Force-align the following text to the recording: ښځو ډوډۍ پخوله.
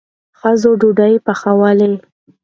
ښځو 0.39 0.69
ډوډۍ 0.81 1.13
پخوله. 1.25 1.87